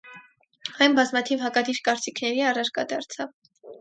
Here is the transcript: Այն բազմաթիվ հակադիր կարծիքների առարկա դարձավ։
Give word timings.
Այն 0.85 0.95
բազմաթիվ 0.99 1.43
հակադիր 1.47 1.81
կարծիքների 1.89 2.43
առարկա 2.53 2.87
դարձավ։ 2.95 3.35